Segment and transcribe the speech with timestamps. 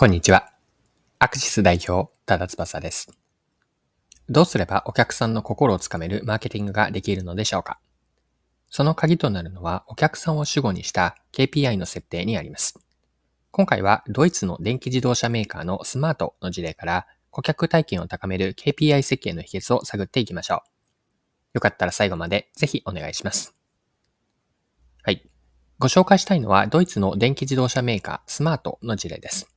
[0.00, 0.52] こんにちは。
[1.18, 3.10] アクシス代表、多田翼です。
[4.28, 7.80] どうすればお客さんの心をつかめるマーケティングができるのでしょうか？
[8.70, 12.78] その鍵となるのはお客さんを主語にした KPI の設定にあります。
[13.50, 20.62] 今回はドイツの電気自動車メーカーのスマートの事例から顧客体験を高める KPI 設計の秘訣を探っていきましょ
[21.54, 21.54] う。
[21.54, 23.56] よかったら最後までぜひお願いします。
[25.02, 25.28] はい。
[25.80, 29.52] ご紹介したいのはドイツの電気自動車メーカースマートの事例です。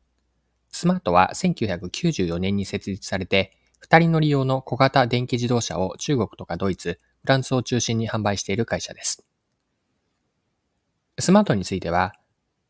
[0.72, 9.26] スマートは1994年に設立されて、二人乗り用の小型電気自動車を中国とかドイツ、フランスを中心に販売している会社です。
[11.20, 12.14] スマートについては、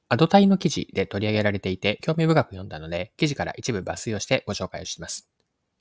[0.09, 5.29] アドタイの記事で取り上げられていて興味深く読んだので、記事から一部抜粋をしてご紹介をします。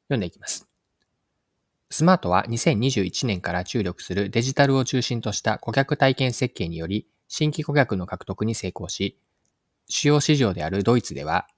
[0.04, 0.68] 読んでいきます。
[1.90, 9.18] スマートは2021年から注力するデジタルを中心とした顧客体験設計により、新規顧客の獲得に成功し、
[9.88, 11.48] 主要市場であるドイツでは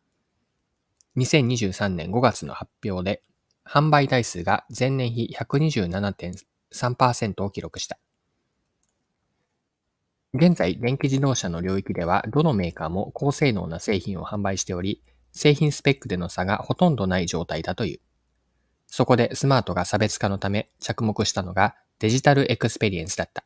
[1.17, 3.23] 2023年5月の発表で、
[3.65, 7.99] 販売台数が前年比127.3%を記録した。
[10.35, 18.01] 現在、電気自動車の領域では、どのメーカーも高性能な製品を販売しており、製品スペックでの差がほとんどない状態だという。
[18.87, 23.45] そこでスマートが差別化のため着目したのがデジタルエクスペリエンスだった。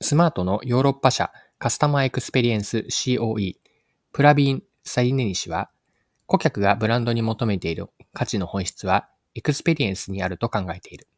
[0.00, 3.56] スマートのヨーロッパ社カスタマーエクスペリエンス COE
[4.12, 5.70] プラビン・サリネニ氏は
[6.30, 11.08] 顧客がブランドに求めている価値の本質はエクスペリエンスにあると考えている。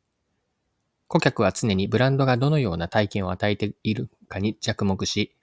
[1.07, 5.37] 顧客は常にブランドがどのような体験を与えているかに着目し、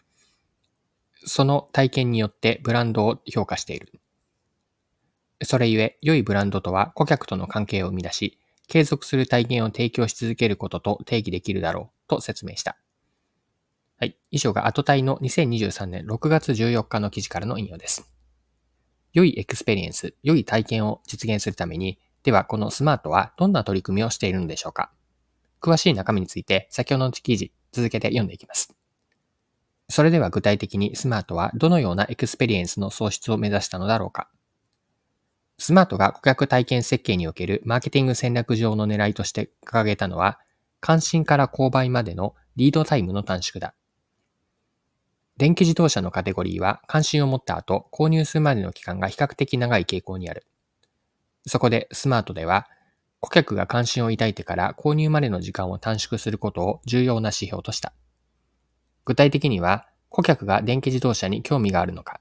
[1.23, 3.94] その体験によってブランドを評価している。
[5.44, 12.76] それゆえ、良いブランドとは顧客との関係を生み出し、継続する体験を提供し続けることと定義できるだろうと説明した。
[14.00, 14.17] はい。
[14.31, 18.11] 以上が後イの2023年6月14日の記事からの引用です。
[19.14, 24.92] 良いエクスペリエンス、良い体験を実現するために、ではこのスマートはどんな取り組みをしているのでしょうか？
[25.61, 28.76] 詳しい中身について先ほどの記事続けて読んでいきます。
[29.89, 34.30] それでは具体的にスマートはどのようなエクスペリエンスの創出を目指したのだろうか？
[35.58, 40.39] スマートが顧客体験設計におけるマーケティング戦略上の狙いとして掲げたのは、
[40.80, 43.73] 関心から購買までのリードタイムの短縮だ。
[45.39, 50.45] 電気自動車のカテゴリーは関心を持った後、購入するまでの期間が比較的長い傾向にある。
[51.48, 52.67] そこでスマートでは、
[53.22, 57.94] 顧客が関心を抱いてから購入までの時間を短縮することを重要な指標とした。
[59.05, 62.20] 具体的には、顧客が電気自動車に興味があるのか、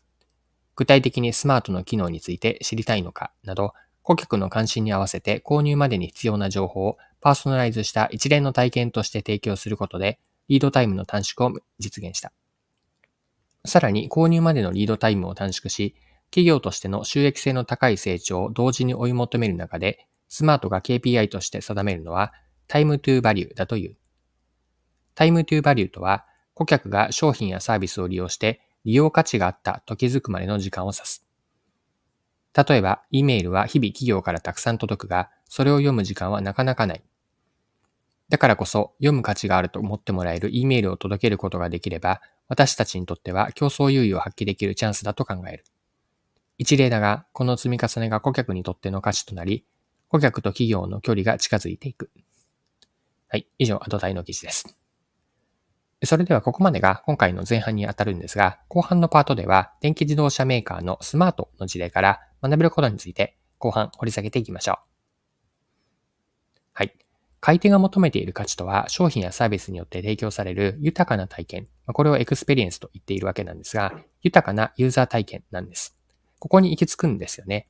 [0.77, 12.33] 具体的にスマートの機能について知りたいのかなど、顧客の関心に合わせて購入までに必要な情報をパーソナライズした一連の体験として提供することで、リードタイムの短縮を実現した。
[13.69, 15.95] さらに購入までのリードタイムを短縮し、
[16.31, 22.33] 企業としての収益性の高い成長を同時に追い求める中で、スマートが KPI として定めるのは、
[22.67, 23.97] タイムトゥーバリューだという。
[25.15, 31.27] タイムトゥーバリューとは、顧客が商品やサービスを利用して利用価値があったと気づくまでの時間を指す。
[32.55, 37.05] 例えば、E メールは日々企業からたくさん届くが、それを読む時間はなかなかない。
[38.29, 45.65] だからこそ、読む価値があると思ってもらえる E メールを届けることができれば、私たちにとっては競争優位を発揮できるチャンスだと考える。
[46.57, 49.65] 一例だが、この積み重ねが顧客にとっての価値となり、
[50.09, 52.11] 顧客と企業の距離が近づいていく。
[53.29, 53.47] はい。
[53.59, 54.77] 以上、アドタイの記事です。
[56.05, 64.77] それではここまでが今回の前半にあたるんですが、後半のパートでは電気自動車メーカーのスマートの事例から学べることについて後半掘り下げていきましょう。
[66.73, 66.97] はい。
[67.41, 71.69] 買い手が求めている価値とは、商品やサービスによって提供される豊かな体験。
[71.87, 75.97] これをエクスペリエンスと言っているわけなんですが、豊かなユーザー体験なんです。
[76.38, 77.66] ここに行き着くんですよね。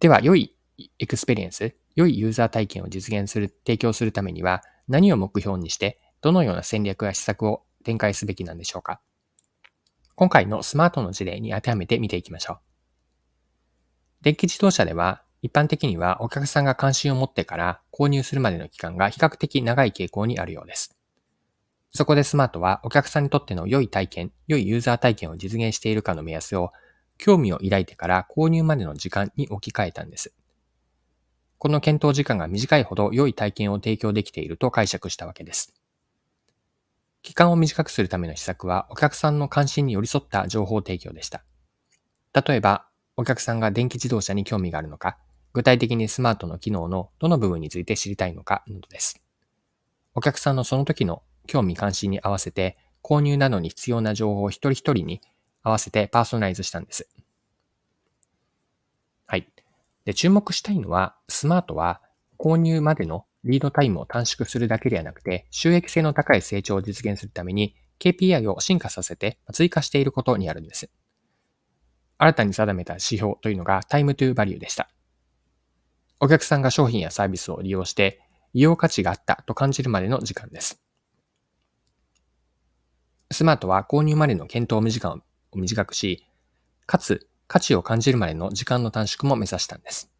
[0.00, 0.54] では、良い
[0.98, 9.00] エクスペリエンス、良いユーザー体験を実現する、提供するためには、何を目標にして、どのような戦略や施策を展開すべきなんでしょうか。
[10.14, 12.58] 今回のスマートの事例に当てはめて見ていきましょう。
[14.22, 20.96] 電気自動車では、一般的にはお客さんが関心を持ってから購入するまでの期間が比較的長い傾向にあるようです。
[21.92, 26.72] そこでスマートはお客さんにとっての良い体験、良いユーザー体験を実現しているかの目安を
[27.16, 30.34] 興味を抱いてから購入までの時間に置き換えたんです。
[31.58, 35.74] この検討時間が短いほど良い体験を提供できていると解釈したわけです。
[37.22, 41.42] 期間を短くするための施策はお客さんの関心に寄り添った情報提供でした。
[42.32, 42.86] 例えば、
[43.16, 45.18] お客さんが電気自動車に興味があるのか、
[45.58, 49.20] 具体的にスマートの機能のどの部分について知りたいのかなどです。
[50.14, 55.20] お客さんのその時の興味関心に合わせて購入などに必要な情報を一人一人に
[55.64, 57.08] 合わせてパーソナライズしたんです。
[59.26, 59.48] はい。
[60.04, 62.02] で、注目したいのは、スマートは
[62.38, 70.88] 購入までのリードタイムを短縮するだけではなくて、収益性の高い成長を実現するために KPI を進化させて追加していることにあるんです。
[72.16, 74.88] 新たに定めた指標というのがタイムトゥーバリューでした。
[76.20, 78.20] お客さんが商品やサービスを利用して
[78.54, 80.82] 利用価値があったと感じるまでの時間です。
[83.30, 85.22] スマートは購入までの検討時間
[85.52, 86.26] を短くし、
[86.86, 90.10] かつ価値を感じるまでの時間の短縮も目指したんです。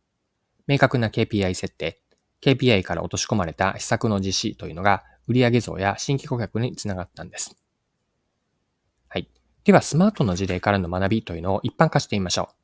[0.67, 2.01] 明確な KPI 設定、
[2.43, 7.57] KPI から落とし込まれた施策の実施というのが売上増や新規顧客につながったんです。
[9.09, 9.29] はい。
[9.65, 12.55] では、スマートの事例からの学びというのを一般化してみましょう。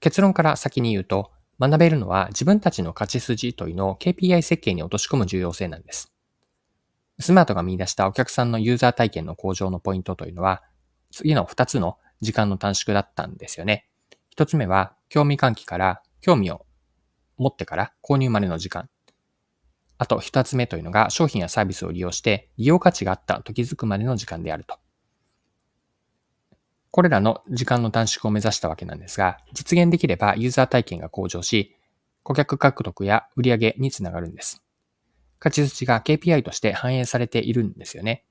[0.00, 6.12] 結論から先に言うと、学べるのは自分たちの勝ち筋というのを KPI 設計に落とし込む重要性なんです。
[7.20, 10.62] スマートが見出したお客さんのユーザー体験の向上のポイントというのは、
[11.10, 13.88] 次の2つの時間の短縮だったんですよね。
[14.36, 16.64] 1つ目は、興味喚起から興味を
[17.36, 18.88] 持ってから購入までの時間。
[19.96, 24.78] あと2つ目というのが商品やサービスを利用して利用価値があったと気づくまでの時間であると。
[26.90, 31.76] これらの時間の短縮を目指したわけなんですが、実現できればユーザー体験が向上し、
[32.22, 34.62] 顧客獲得や売上につながるんです。
[35.38, 38.24] 勝ち筋が KPI として反映されているんですよね。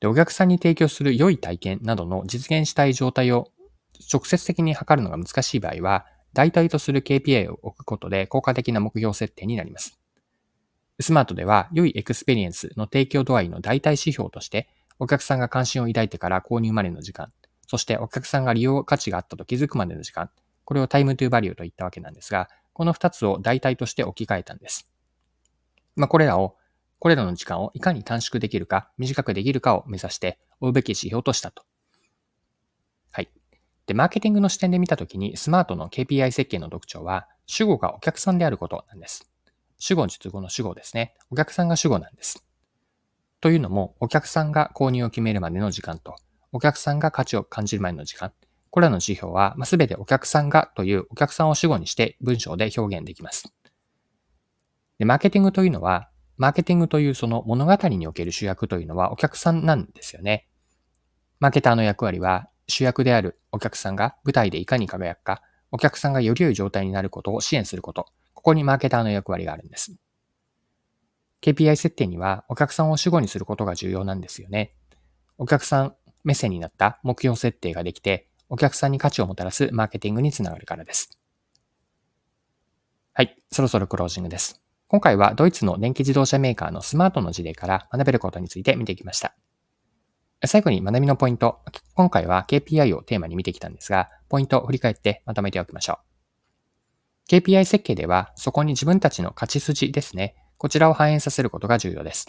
[0.00, 3.50] で、お客さんに提供する良い体験などの実現したい状態を
[4.12, 9.98] 直接的に測るのが難しい場合は、代替とする KPI を置くことで効果的な目標設定になります。
[11.00, 17.32] スマートでは、良いエクスペリエンスの提供度合いの代替指標として、お客さんが関心を抱いてから購入までの時間、
[17.66, 20.30] そしてお客さんが利用価値があったと気づくまでの時間、
[20.64, 24.90] これをタイムトゥーバリューと言ったわけなんですが、この二つを代替として置き換えたんです。
[25.96, 26.56] まあ、これらを、
[26.98, 31.64] これらの時間をいかに短縮できるか、短くできるかを目指して追うべき指標としたと。
[33.12, 33.28] はい。
[33.86, 39.28] で、マーケティングの視点で見たときに、スマートの KPI 設計の特徴は、主語がお客さんであることなんです。
[39.78, 41.14] 主語述語の主語ですね。
[41.30, 42.47] お客さんが主語なんです。
[43.40, 46.16] というのも、お客さんが購入を決めるまでの時間と、
[46.52, 48.32] お客さんが価値を感じるまでの時間。
[48.70, 53.52] これらの指標は、すべてお客さんがというお客さんを主語にして文章で表現できます。
[54.98, 60.48] で、マーケティングというのは、マーケティングというその物語における主役というのはお客さんなんですよね。
[61.40, 68.06] マーケターの役割は、主役であるお客さんが舞台でいかに輝くか、お客さんがより良い状態になることを支援すること。
[68.34, 69.96] ここにマーケターの役割があるんです。
[71.42, 74.72] KPI 設定にはお客さんを主語にすることが重要なんですよね。
[75.38, 75.94] お客さん
[76.24, 81.18] 目線になった目標設定ができて、お客さんに価値をもたらすマーケティングにつながるからです。
[83.12, 84.60] はい、そろそろクロージングです。
[84.88, 89.34] 今回はドイツの電気自動車メーカーのスマートの事例から学べることについて見てきました。
[90.46, 91.60] 最後に学びのポイント。
[91.94, 95.98] 今回は KPI をテーマに見てきたんですが、ポイントを振り返ってまとめておきましょ
[97.28, 97.34] う。
[97.34, 100.36] KPI 設計では、そこに自分たちの勝ち筋ですね。
[100.58, 102.26] こちらを反映させることが重要です。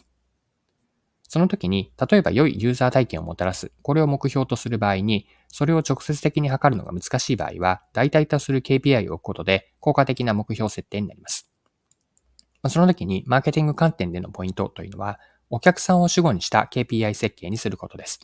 [1.27, 11.51] その時に、例えば良いユーザー体験をもたらす、これを目標とする場合に、それを直接的に測るのが難しい場合は、代替とする KPI を置くことで、効果的な目標設定になります。
[12.67, 15.19] その時に、マーケティング観点でのポイントというのは、
[15.51, 18.19] お客さんを主語にした KPI 設計にすることです。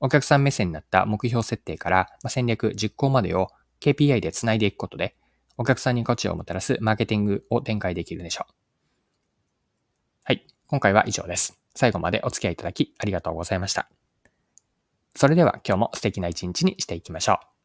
[0.00, 3.48] お客さん目線になった目標設定から戦略、実行までを
[3.80, 5.14] KPI で繋いでいくことで、
[5.58, 8.57] お客さんに価値をもたらすマーケティングを展開できるでしょう。
[10.28, 10.44] はい。
[10.66, 11.58] 今回は以上です。
[11.74, 13.88] 最後までお付き合いいただきありがとうございました。
[15.16, 17.57] それでは今日も素敵な一日にしていきましょう。